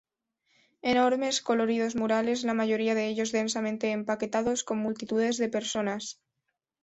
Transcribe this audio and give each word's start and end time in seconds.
Enormes, 0.91 1.39
coloridos 1.47 1.95
murales, 1.95 2.43
la 2.43 2.55
mayoría 2.55 2.95
de 2.95 3.05
ellos 3.05 3.31
densamente 3.31 3.91
empaquetados 3.91 4.63
con 4.63 4.79
multitudes 4.79 5.37
de 5.37 5.47
personas. 5.47 6.19